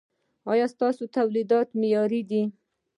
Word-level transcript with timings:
ایا 0.51 0.65
ستاسو 0.73 1.03
تولیدات 1.17 1.67
معیاري 1.79 2.21
دي؟ 2.29 2.43